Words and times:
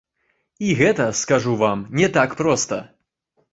І 0.69 0.71
гэта, 0.79 1.05
скажу 1.19 1.53
вам, 1.65 1.85
не 2.01 2.11
так 2.19 2.35
проста. 2.43 2.83